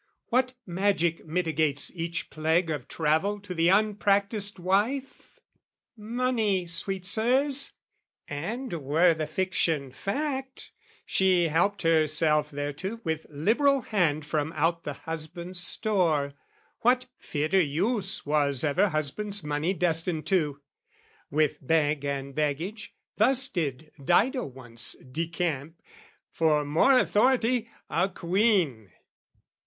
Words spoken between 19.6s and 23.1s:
destined to? With bag and baggage